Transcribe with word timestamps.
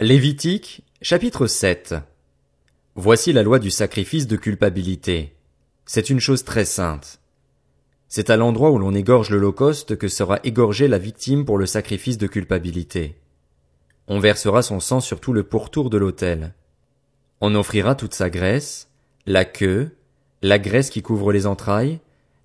Lévitique, 0.00 0.82
chapitre 1.02 1.48
7 1.48 1.96
Voici 2.94 3.32
la 3.32 3.42
loi 3.42 3.58
du 3.58 3.72
sacrifice 3.72 4.28
de 4.28 4.36
culpabilité. 4.36 5.34
C'est 5.86 6.08
une 6.08 6.20
chose 6.20 6.44
très 6.44 6.64
sainte. 6.64 7.18
C'est 8.06 8.30
à 8.30 8.36
l'endroit 8.36 8.70
où 8.70 8.78
l'on 8.78 8.94
égorge 8.94 9.30
l'holocauste 9.30 9.98
que 9.98 10.06
sera 10.06 10.38
égorgée 10.44 10.86
la 10.86 10.98
victime 10.98 11.44
pour 11.44 11.58
le 11.58 11.66
sacrifice 11.66 12.16
de 12.16 12.28
culpabilité. 12.28 13.16
On 14.06 14.20
versera 14.20 14.62
son 14.62 14.78
sang 14.78 15.00
sur 15.00 15.18
tout 15.18 15.32
le 15.32 15.42
pourtour 15.42 15.90
de 15.90 15.98
l'autel. 15.98 16.54
On 17.40 17.56
offrira 17.56 17.96
toute 17.96 18.14
sa 18.14 18.30
graisse, 18.30 18.90
la 19.26 19.44
queue, 19.44 19.96
la 20.42 20.60
graisse 20.60 20.90
qui 20.90 21.02
couvre 21.02 21.32
les 21.32 21.44
entrailles, 21.44 21.98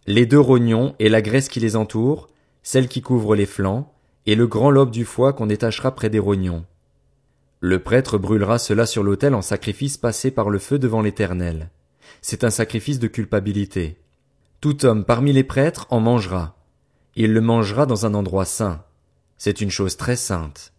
les 0.07 0.25
deux 0.25 0.39
rognons 0.39 0.95
et 0.97 1.07
la 1.07 1.21
graisse 1.21 1.49
qui 1.49 1.59
les 1.59 1.75
entoure, 1.75 2.29
celle 2.63 2.88
qui 2.88 3.01
couvre 3.01 3.35
les 3.35 3.45
flancs, 3.45 3.93
et 4.25 4.33
le 4.33 4.47
grand 4.47 4.71
lobe 4.71 4.89
du 4.89 5.05
foie 5.05 5.33
qu'on 5.33 5.45
détachera 5.45 5.93
près 5.93 6.09
des 6.09 6.17
rognons. 6.17 6.65
Le 7.66 7.80
prêtre 7.80 8.18
brûlera 8.18 8.59
cela 8.59 8.86
sur 8.86 9.04
l'autel 9.04 9.34
en 9.34 9.41
sacrifice 9.41 9.95
passé 9.95 10.31
par 10.31 10.49
le 10.49 10.59
feu 10.59 10.80
devant 10.80 11.02
l'Éternel. 11.02 11.70
C'est 12.22 12.44
un 12.44 12.49
sacrifice 12.49 12.99
de 12.99 13.08
culpabilité. 13.08 13.95
Tout 14.59 14.86
homme 14.86 15.05
parmi 15.05 15.31
les 15.31 15.45
prêtres 15.45 15.88
en 15.89 16.02
mangera. 16.02 16.58
Il 17.16 17.31
le 17.31 17.39
mangera 17.39 17.86
dans 17.86 18.05
un 18.05 18.16
endroit 18.16 18.44
saint. 18.44 18.84
C'est 19.38 19.62
une 19.62 19.72
chose 19.72 19.95
très 19.95 20.17
sainte. 20.17 20.73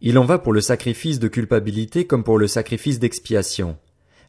Il 0.00 0.16
en 0.16 0.24
va 0.24 0.38
pour 0.38 0.52
le 0.52 0.60
sacrifice 0.60 1.18
de 1.18 1.26
culpabilité 1.26 2.06
comme 2.06 2.22
pour 2.22 2.38
le 2.38 2.46
sacrifice 2.46 3.00
d'expiation. 3.00 3.76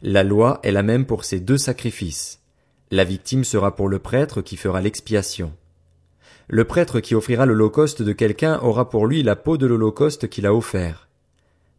La 0.01 0.23
loi 0.23 0.61
est 0.63 0.71
la 0.71 0.81
même 0.81 1.05
pour 1.05 1.25
ces 1.25 1.39
deux 1.39 1.59
sacrifices. 1.59 2.39
La 2.89 3.03
victime 3.03 3.43
sera 3.43 3.75
pour 3.75 3.87
le 3.87 3.99
prêtre 3.99 4.41
qui 4.41 4.57
fera 4.57 4.81
l'expiation. 4.81 5.53
Le 6.47 6.63
prêtre 6.63 7.01
qui 7.01 7.13
offrira 7.13 7.45
l'holocauste 7.45 8.01
de 8.01 8.13
quelqu'un 8.13 8.57
aura 8.61 8.89
pour 8.89 9.05
lui 9.05 9.21
la 9.21 9.35
peau 9.35 9.57
de 9.57 9.67
l'holocauste 9.67 10.27
qu'il 10.27 10.47
a 10.47 10.55
offert. 10.55 11.08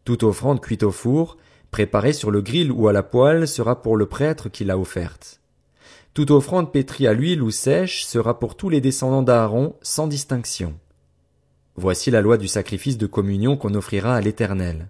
Toute 0.03 0.23
offrande 0.23 0.61
cuite 0.61 0.83
au 0.83 0.91
four, 0.91 1.37
préparée 1.69 2.13
sur 2.13 2.31
le 2.31 2.41
grill 2.41 2.71
ou 2.71 2.87
à 2.87 2.93
la 2.93 3.03
poêle 3.03 3.47
sera 3.47 3.81
pour 3.81 3.95
le 3.95 4.05
prêtre 4.05 4.49
qui 4.49 4.63
l'a 4.63 4.77
offerte. 4.77 5.39
Toute 6.13 6.31
offrande 6.31 6.73
pétrie 6.73 7.07
à 7.07 7.13
l'huile 7.13 7.41
ou 7.41 7.51
sèche 7.51 8.03
sera 8.03 8.37
pour 8.39 8.55
tous 8.55 8.69
les 8.69 8.81
descendants 8.81 9.21
d'Aaron, 9.21 9.75
sans 9.81 10.07
distinction. 10.07 10.73
Voici 11.75 12.11
la 12.11 12.21
loi 12.21 12.37
du 12.37 12.49
sacrifice 12.49 12.97
de 12.97 13.07
communion 13.07 13.55
qu'on 13.55 13.75
offrira 13.75 14.15
à 14.15 14.21
l'Éternel. 14.21 14.89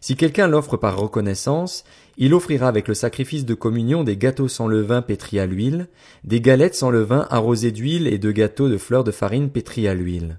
Si 0.00 0.16
quelqu'un 0.16 0.48
l'offre 0.48 0.76
par 0.76 0.98
reconnaissance, 0.98 1.84
il 2.16 2.34
offrira 2.34 2.66
avec 2.66 2.88
le 2.88 2.94
sacrifice 2.94 3.44
de 3.44 3.54
communion 3.54 4.04
des 4.04 4.16
gâteaux 4.16 4.48
sans 4.48 4.66
levain 4.66 5.02
pétris 5.02 5.38
à 5.38 5.46
l'huile, 5.46 5.86
des 6.24 6.40
galettes 6.40 6.74
sans 6.74 6.90
levain 6.90 7.26
arrosées 7.30 7.72
d'huile 7.72 8.08
et 8.08 8.18
deux 8.18 8.32
gâteaux 8.32 8.68
de 8.68 8.78
fleurs 8.78 9.04
de 9.04 9.12
farine 9.12 9.50
pétris 9.50 9.86
à 9.86 9.94
l'huile. 9.94 10.38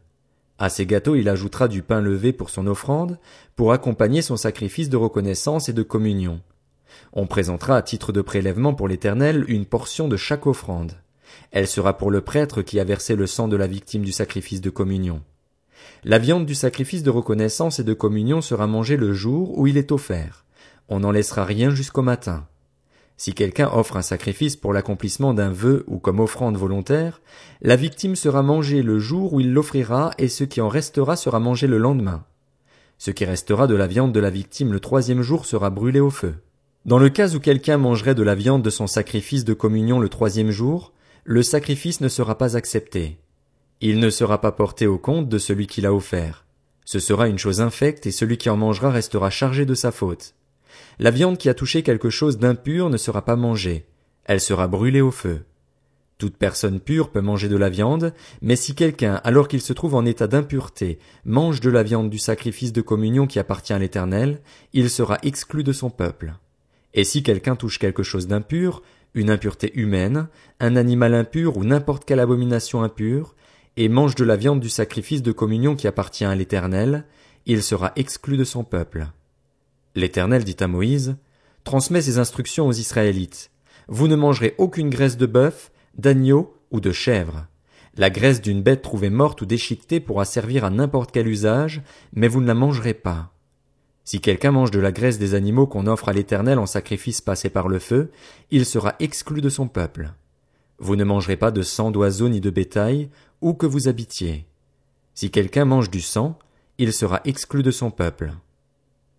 À 0.59 0.69
ces 0.69 0.85
gâteaux 0.85 1.15
il 1.15 1.29
ajoutera 1.29 1.67
du 1.67 1.83
pain 1.83 2.01
levé 2.01 2.33
pour 2.33 2.49
son 2.49 2.67
offrande, 2.67 3.19
pour 3.55 3.73
accompagner 3.73 4.21
son 4.21 4.37
sacrifice 4.37 4.89
de 4.89 4.97
reconnaissance 4.97 5.69
et 5.69 5.73
de 5.73 5.83
communion. 5.83 6.41
On 7.13 7.27
présentera 7.27 7.77
à 7.77 7.81
titre 7.81 8.11
de 8.11 8.21
prélèvement 8.21 8.73
pour 8.73 8.87
l'Éternel 8.87 9.45
une 9.47 9.65
portion 9.65 10.07
de 10.07 10.17
chaque 10.17 10.47
offrande. 10.47 10.93
Elle 11.51 11.67
sera 11.67 11.97
pour 11.97 12.11
le 12.11 12.21
prêtre 12.21 12.61
qui 12.61 12.79
a 12.79 12.83
versé 12.83 13.15
le 13.15 13.27
sang 13.27 13.47
de 13.47 13.55
la 13.55 13.67
victime 13.67 14.03
du 14.03 14.11
sacrifice 14.11 14.61
de 14.61 14.69
communion. 14.69 15.21
La 16.03 16.17
viande 16.17 16.45
du 16.45 16.55
sacrifice 16.55 17.03
de 17.03 17.09
reconnaissance 17.09 17.79
et 17.79 17.83
de 17.83 17.93
communion 17.93 18.41
sera 18.41 18.67
mangée 18.67 18.97
le 18.97 19.13
jour 19.13 19.57
où 19.57 19.67
il 19.67 19.77
est 19.77 19.91
offert. 19.91 20.45
On 20.89 21.01
n'en 21.01 21.11
laissera 21.11 21.45
rien 21.45 21.69
jusqu'au 21.69 22.01
matin. 22.01 22.47
Si 23.17 23.33
quelqu'un 23.33 23.69
offre 23.73 23.97
un 23.97 24.03
sacrifice 24.03 24.55
pour 24.55 24.73
l'accomplissement 24.73 25.33
d'un 25.33 25.49
vœu 25.49 25.83
ou 25.87 25.97
comme 25.97 26.19
offrande 26.19 26.55
volontaire, 26.55 27.19
la 27.61 27.75
victime 27.75 28.15
sera 28.15 28.43
mangée 28.43 28.83
le 28.83 28.99
jour 28.99 29.33
où 29.33 29.39
il 29.39 29.53
l'offrira 29.53 30.11
et 30.19 30.27
ce 30.27 30.43
qui 30.43 30.61
en 30.61 30.69
restera 30.69 31.15
sera 31.15 31.39
mangé 31.39 31.65
le 31.65 31.79
lendemain. 31.79 32.23
Ce 32.99 33.09
qui 33.09 33.25
restera 33.25 33.65
de 33.65 33.75
la 33.75 33.87
viande 33.87 34.13
de 34.13 34.19
la 34.19 34.29
victime 34.29 34.71
le 34.71 34.79
troisième 34.79 35.23
jour 35.23 35.47
sera 35.47 35.71
brûlé 35.71 35.99
au 35.99 36.11
feu. 36.11 36.35
Dans 36.85 36.99
le 36.99 37.09
cas 37.09 37.29
où 37.35 37.39
quelqu'un 37.39 37.77
mangerait 37.77 38.15
de 38.15 38.23
la 38.23 38.35
viande 38.35 38.61
de 38.61 38.69
son 38.69 38.87
sacrifice 38.87 39.43
de 39.43 39.53
communion 39.53 39.99
le 39.99 40.09
troisième 40.09 40.51
jour, 40.51 40.93
le 41.23 41.41
sacrifice 41.41 42.01
ne 42.01 42.07
sera 42.07 42.37
pas 42.37 42.55
accepté. 42.55 43.17
Il 43.81 43.99
ne 43.99 44.09
sera 44.09 44.41
pas 44.41 44.51
porté 44.51 44.87
au 44.87 44.97
compte 44.97 45.27
de 45.27 45.37
celui 45.37 45.67
qui 45.67 45.81
l'a 45.81 45.93
offert. 45.93 46.45
Ce 46.85 46.99
sera 46.99 47.27
une 47.27 47.37
chose 47.37 47.61
infecte 47.61 48.05
et 48.05 48.11
celui 48.11 48.37
qui 48.37 48.49
en 48.49 48.57
mangera 48.57 48.91
restera 48.91 49.29
chargé 49.29 49.65
de 49.65 49.73
sa 49.73 49.91
faute. 49.91 50.35
La 50.99 51.11
viande 51.11 51.37
qui 51.37 51.49
a 51.49 51.53
touché 51.53 51.83
quelque 51.83 52.09
chose 52.09 52.37
d'impur 52.37 52.89
ne 52.89 52.97
sera 52.97 53.23
pas 53.23 53.35
mangée. 53.35 53.85
Elle 54.25 54.41
sera 54.41 54.67
brûlée 54.67 55.01
au 55.01 55.11
feu. 55.11 55.45
Toute 56.17 56.37
personne 56.37 56.79
pure 56.79 57.11
peut 57.11 57.21
manger 57.21 57.47
de 57.47 57.57
la 57.57 57.69
viande, 57.69 58.13
mais 58.41 58.55
si 58.55 58.73
quelqu'un, 58.73 59.21
alors 59.23 59.47
qu'il 59.47 59.61
se 59.61 59.73
trouve 59.73 59.93
en 59.93 60.05
état 60.05 60.25
d'impureté, 60.25 60.97
mange 61.25 61.61
de 61.61 61.69
la 61.69 61.83
viande 61.83 62.09
du 62.09 62.17
sacrifice 62.17 62.73
de 62.73 62.81
communion 62.81 63.27
qui 63.27 63.37
appartient 63.37 63.73
à 63.73 63.79
l'Éternel, 63.79 64.41
il 64.73 64.89
sera 64.89 65.19
exclu 65.21 65.63
de 65.63 65.73
son 65.73 65.91
peuple. 65.91 66.33
Et 66.95 67.03
si 67.03 67.21
quelqu'un 67.21 67.55
touche 67.55 67.77
quelque 67.77 68.01
chose 68.01 68.25
d'impur, 68.25 68.81
une 69.13 69.29
impureté 69.29 69.71
humaine, 69.79 70.27
un 70.59 70.75
animal 70.75 71.13
impur 71.13 71.57
ou 71.57 71.63
n'importe 71.63 72.05
quelle 72.05 72.19
abomination 72.19 72.81
impure, 72.81 73.35
et 73.77 73.87
mange 73.87 74.15
de 74.15 74.23
la 74.23 74.35
viande 74.35 74.59
du 74.59 74.69
sacrifice 74.69 75.21
de 75.21 75.31
communion 75.31 75.75
qui 75.75 75.87
appartient 75.87 76.25
à 76.25 76.33
l'Éternel, 76.33 77.05
il 77.45 77.61
sera 77.61 77.91
exclu 77.95 78.37
de 78.37 78.43
son 78.43 78.63
peuple. 78.63 79.07
L'Éternel 79.97 80.43
dit 80.43 80.57
à 80.59 80.67
Moïse, 80.67 81.17
Transmets 81.63 82.03
ces 82.03 82.19
instructions 82.19 82.67
aux 82.67 82.71
Israélites. 82.71 83.49
Vous 83.87 84.07
ne 84.07 84.15
mangerez 84.15 84.53
aucune 84.59 84.91
graisse 84.91 85.17
de 85.17 85.25
bœuf, 85.25 85.71
d'agneau 85.97 86.55
ou 86.69 86.79
de 86.79 86.91
chèvre. 86.91 87.47
La 87.95 88.11
graisse 88.11 88.39
d'une 88.39 88.61
bête 88.61 88.83
trouvée 88.83 89.09
morte 89.09 89.41
ou 89.41 89.47
déchiquetée 89.47 89.99
pourra 89.99 90.23
servir 90.23 90.65
à 90.65 90.69
n'importe 90.69 91.11
quel 91.11 91.27
usage, 91.27 91.81
mais 92.13 92.27
vous 92.27 92.41
ne 92.41 92.45
la 92.45 92.53
mangerez 92.53 92.93
pas. 92.93 93.33
Si 94.03 94.21
quelqu'un 94.21 94.51
mange 94.51 94.69
de 94.69 94.79
la 94.79 94.91
graisse 94.91 95.17
des 95.17 95.33
animaux 95.33 95.65
qu'on 95.65 95.87
offre 95.87 96.09
à 96.09 96.13
l'Éternel 96.13 96.59
en 96.59 96.67
sacrifice 96.67 97.19
passé 97.19 97.49
par 97.49 97.67
le 97.67 97.79
feu, 97.79 98.11
il 98.51 98.67
sera 98.67 98.93
exclu 98.99 99.41
de 99.41 99.49
son 99.49 99.67
peuple. 99.67 100.13
Vous 100.77 100.95
ne 100.95 101.05
mangerez 101.05 101.37
pas 101.37 101.49
de 101.49 101.63
sang 101.63 101.89
d'oiseaux 101.89 102.29
ni 102.29 102.39
de 102.39 102.51
bétail, 102.51 103.09
où 103.41 103.55
que 103.55 103.65
vous 103.65 103.87
habitiez. 103.87 104.45
Si 105.15 105.31
quelqu'un 105.31 105.65
mange 105.65 105.89
du 105.89 106.01
sang, 106.01 106.37
il 106.77 106.93
sera 106.93 107.19
exclu 107.25 107.63
de 107.63 107.71
son 107.71 107.89
peuple. 107.89 108.33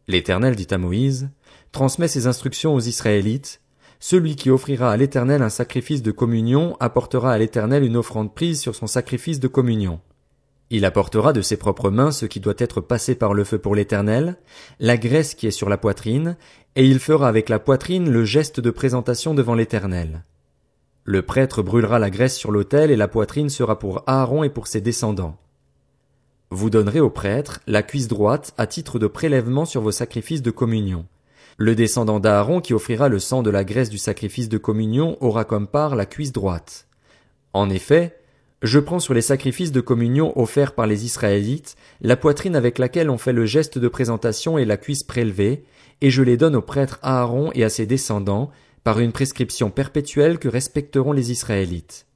L'Éternel 0.09 0.57
dit 0.57 0.67
à 0.71 0.79
Moïse, 0.79 1.29
Transmets 1.71 2.09
ces 2.09 2.27
instructions 2.27 2.75
aux 2.75 2.81
Israélites, 2.81 3.61
celui 4.01 4.37
qui 4.37 4.51
offrira 4.51 4.91
à 4.91 4.97
l'Éternel 4.97 5.43
un 5.43 5.51
sacrifice 5.51 6.03
de 6.03 6.13
communion 6.13 6.77
apportera 6.81 7.33
à 7.33 7.39
l'Éternel 7.39 7.85
une 7.85 7.97
offrande 7.97 8.35
prise 8.35 8.61
sur 8.61 8.75
son 8.75 8.87
sacrifice 8.87 9.39
de 9.39 9.49
communion. 9.49 10.01
Il 10.71 10.85
apportera 10.85 11.33
de 11.33 11.43
ses 11.43 11.57
propres 11.57 11.91
mains 11.91 12.11
ce 12.11 12.27
qui 12.27 12.41
doit 12.41 12.55
être 12.59 12.81
passé 12.81 13.15
par 13.15 13.35
le 13.35 13.45
feu 13.45 13.59
pour 13.59 13.75
l'Éternel, 13.75 14.37
la 14.81 14.97
graisse 14.97 15.35
qui 15.35 15.47
est 15.47 15.51
sur 15.51 15.69
la 15.69 15.79
poitrine, 15.79 16.37
et 16.75 16.87
il 16.87 17.01
fera 17.01 17.29
avec 17.29 17.49
la 17.49 17.59
poitrine 17.59 18.11
le 18.11 18.25
geste 18.25 18.61
de 18.61 18.71
présentation 18.71 19.35
devant 19.35 19.55
l'Éternel. 19.55 20.25
Le 21.05 21.23
prêtre 21.23 21.63
brûlera 21.63 21.99
la 21.99 22.11
graisse 22.11 22.37
sur 22.37 22.51
l'autel 22.51 22.91
et 22.91 22.97
la 22.97 23.09
poitrine 23.09 23.49
sera 23.49 23.79
pour 23.79 24.05
Aaron 24.07 24.43
et 24.45 24.51
pour 24.51 24.67
ses 24.67 24.81
descendants. 24.81 25.39
Vous 26.51 26.71
donnerez 26.71 27.01
au 27.01 27.11
prêtre 27.11 27.61
la 27.67 27.83
cuisse 27.83 28.09
droite 28.09 28.55
à 28.57 28.67
titre 28.67 28.99
de 28.99 29.07
prélèvement 29.07 29.67
sur 29.67 29.83
vos 29.83 29.93
sacrifices 29.93 30.41
de 30.41 30.51
communion. 30.51 31.05
Le 31.59 31.75
descendant 31.75 32.21
d'Aaron 32.21 32.63
qui 32.63 32.73
offrira 32.73 33.11
le 33.11 33.19
sang 33.19 33.43
de 33.43 33.51
la 33.51 33.65
graisse 33.65 33.91
du 33.91 33.99
sacrifice 33.99 34.49
de 34.49 34.57
communion 34.57 35.19
aura 35.21 35.45
comme 35.45 35.67
part 35.67 35.95
la 35.95 36.07
cuisse 36.07 36.33
droite. 36.33 36.87
En 37.53 37.69
effet, 37.69 38.17
je 38.63 38.79
prends 38.79 38.99
sur 38.99 39.13
les 39.13 39.21
sacrifices 39.21 39.73
de 39.73 39.83
communion 39.83 40.37
offerts 40.41 40.75
par 40.75 40.87
les 40.87 41.05
Israélites 41.05 41.77
la 42.01 42.17
poitrine 42.17 42.57
avec 42.57 42.79
laquelle 42.79 43.11
on 43.11 43.19
fait 43.19 43.35
le 43.35 43.45
geste 43.45 43.79
de 43.79 43.89
présentation 43.89 44.57
et 44.57 44.65
la 44.65 44.79
cuisse 44.79 45.03
prélevée, 45.03 45.65
et 46.01 46.11
je 46.11 46.23
les 46.23 46.37
donne 46.37 46.57
au 46.57 46.63
prêtre 46.63 46.99
Aaron 47.03 47.51
et 47.55 47.63
à 47.63 47.69
ses 47.69 47.87
descendants, 47.87 48.51
par 48.85 49.01
une 49.01 49.13
prescription 49.13 49.71
perpétuelle 49.71 50.39
que 50.39 50.49
respecteront 50.49 51.13
les 51.13 51.31
Israélites. 51.31 52.08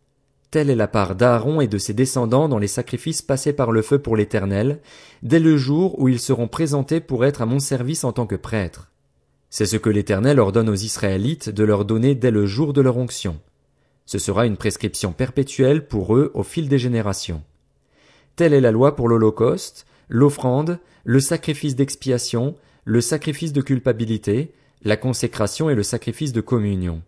Telle 0.53 0.69
est 0.69 0.77
la 0.77 0.87
part 0.87 1.15
d'Aaron 1.15 1.63
et 1.63 1.67
de 1.67 1.79
ses 1.79 1.95
descendants 1.95 2.47
dans 2.47 2.59
les 2.59 2.69
sacrifices 2.69 3.23
passés 3.23 3.55
par 3.55 3.73
le 3.73 3.81
feu 3.81 3.99
pour 3.99 4.19
l'Éternel, 4.19 4.81
dès 5.23 5.41
le 5.41 5.57
jour 5.57 5.99
où 5.99 6.09
ils 6.09 6.21
seront 6.21 6.47
présentés 6.47 7.01
pour 7.01 7.25
être 7.25 7.41
à 7.41 7.47
mon 7.47 7.59
service 7.59 8.05
en 8.05 8.13
tant 8.13 8.27
que 8.27 8.37
prêtres. 8.37 8.91
C'est 9.49 9.65
ce 9.65 9.79
que 9.79 9.89
l'Éternel 9.89 10.39
ordonne 10.39 10.69
aux 10.69 10.75
Israélites 10.75 11.49
de 11.49 11.65
leur 11.65 11.87
donner 11.87 12.15
dès 12.15 12.31
le 12.31 12.45
jour 12.45 12.75
de 12.75 12.83
leur 12.83 12.99
onction. 12.99 13.41
Ce 14.05 14.19
sera 14.19 14.45
une 14.45 14.59
prescription 14.59 15.15
perpétuelle 15.15 15.89
pour 15.89 16.15
eux 16.15 16.31
au 16.35 16.43
fil 16.43 16.69
des 16.69 16.79
générations. 16.79 17.43
Telle 18.37 18.53
est 18.53 18.61
la 18.61 18.73
loi 18.73 18.95
pour 18.95 19.09
l'Holocauste, 19.09 19.87
l'offrande, 20.11 20.81
le 21.05 21.21
sacrifice 21.21 21.77
d'expiation, 21.77 22.57
le 22.85 23.01
sacrifice 23.01 23.55
de 23.55 23.63
culpabilité, 23.63 24.53
la 24.83 24.99
consécration 24.99 25.71
et 25.71 25.75
le 25.75 25.83
sacrifice 25.83 26.35
de 26.35 26.43
communion. 26.43 27.01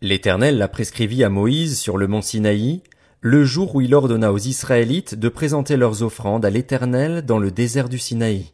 L'Éternel 0.00 0.58
l'a 0.58 0.68
prescrivit 0.68 1.24
à 1.24 1.28
Moïse 1.28 1.76
sur 1.76 1.98
le 1.98 2.06
mont 2.06 2.22
Sinaï, 2.22 2.82
le 3.20 3.44
jour 3.44 3.74
où 3.74 3.80
il 3.80 3.96
ordonna 3.96 4.32
aux 4.32 4.38
Israélites 4.38 5.16
de 5.16 5.28
présenter 5.28 5.76
leurs 5.76 6.04
offrandes 6.04 6.44
à 6.44 6.50
l'Éternel 6.50 7.22
dans 7.22 7.40
le 7.40 7.50
désert 7.50 7.88
du 7.88 7.98
Sinaï. 7.98 8.52